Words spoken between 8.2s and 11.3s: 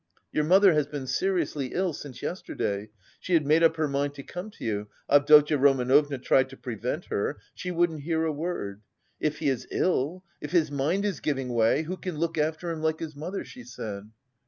a word. 'If he is ill, if his mind is